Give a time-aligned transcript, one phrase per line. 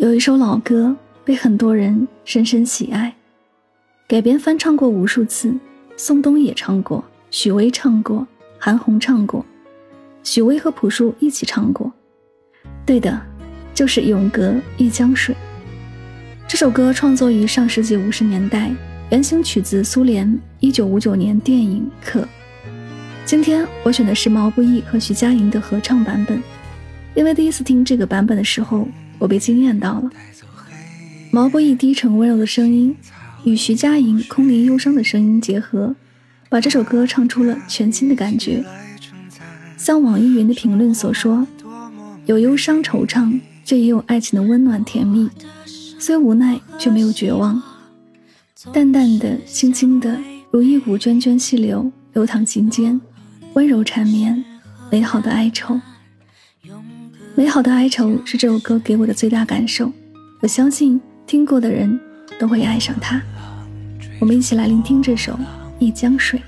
[0.00, 3.14] 有一首老歌被很多人深深喜爱，
[4.08, 5.54] 改编翻唱过无数次，
[5.94, 8.26] 宋冬野唱过，许巍唱过，
[8.58, 9.44] 韩红唱过，
[10.22, 11.92] 许巍和朴树一起唱过。
[12.86, 13.20] 对的，
[13.74, 15.34] 就是《永隔一江水》。
[16.48, 18.74] 这首歌创作于上世纪五十年代，
[19.10, 22.22] 原型取自苏联一九五九年电影《客》。
[23.26, 26.42] 今天我选的是毛不易和徐佳莹的合唱版本，
[27.14, 28.88] 因为第一次听这个版本的时候。
[29.20, 30.10] 我被惊艳到了，
[31.30, 32.96] 毛不易低沉温柔的声音
[33.44, 35.94] 与徐佳莹空灵忧伤的声音结合，
[36.48, 38.64] 把这首歌唱出了全新的感觉。
[39.76, 41.46] 像网易云的评论所说，
[42.26, 45.28] 有忧伤惆怅，却也有爱情的温暖甜蜜，
[45.98, 47.62] 虽无奈却没有绝望，
[48.72, 50.18] 淡淡的、轻轻的，
[50.50, 53.00] 如一股涓涓细流流淌心间，
[53.52, 54.42] 温柔缠绵，
[54.90, 55.78] 美好的哀愁。
[57.40, 59.90] 美好的哀愁是这首歌给我的最大感受，
[60.42, 61.98] 我相信听过的人
[62.38, 63.18] 都会爱上它。
[64.18, 65.32] 我们一起来聆听这首
[65.78, 66.38] 《一江水》。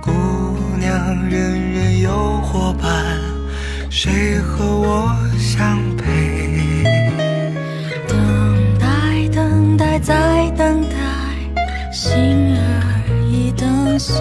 [0.00, 0.10] 姑
[0.80, 3.16] 娘人人有伙伴，
[3.88, 6.82] 谁和我相陪？
[8.08, 8.18] 等
[8.80, 10.96] 待，等待，再等待，
[11.92, 14.20] 心儿已等碎。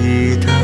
[0.00, 0.57] 你的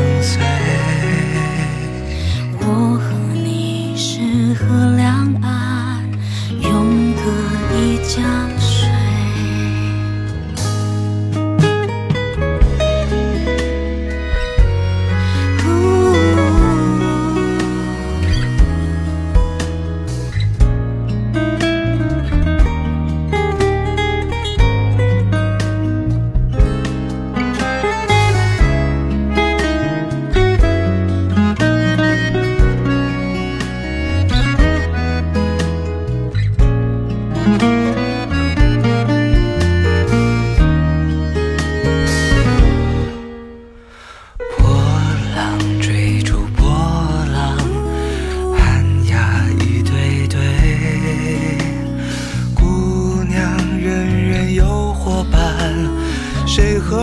[56.55, 56.95] 谁和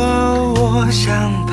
[0.54, 1.52] 我相陪？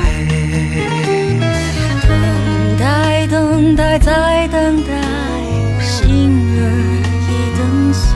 [2.08, 4.94] 等待，等待，再等待，
[5.82, 6.08] 心
[6.56, 6.62] 儿
[7.28, 7.30] 已
[7.60, 8.08] 等碎。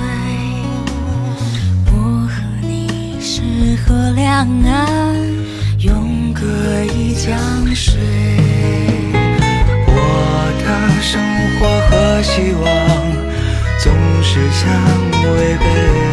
[1.92, 1.92] 我
[2.30, 3.42] 和你是
[3.84, 5.20] 河两岸，
[5.80, 6.42] 永隔
[6.96, 7.38] 一江
[7.76, 8.00] 水。
[9.86, 9.92] 我
[10.64, 10.66] 的
[11.02, 11.12] 生
[11.60, 11.92] 活和
[12.24, 12.64] 希望
[13.80, 13.92] 总
[14.24, 14.64] 是相
[15.34, 16.13] 违背。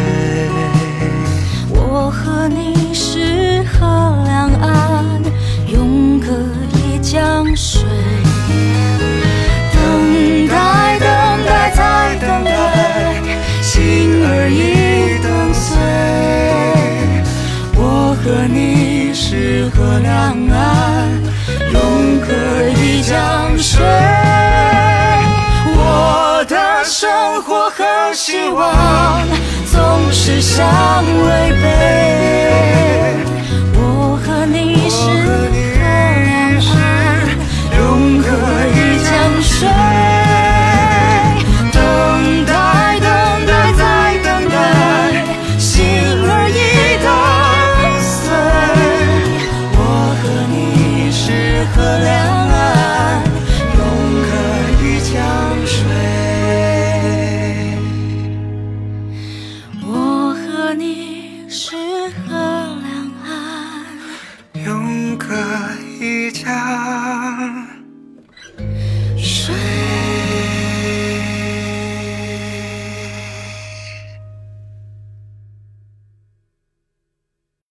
[19.71, 20.13] 河两
[20.49, 21.09] 岸，
[21.73, 22.27] 永隔
[22.79, 23.85] 一江水。
[25.77, 29.27] 我的生活和希望
[29.71, 30.67] 总是相
[31.25, 32.00] 违背。
[61.53, 63.85] 是个两岸，
[64.65, 65.27] 永隔
[66.01, 67.10] 一江。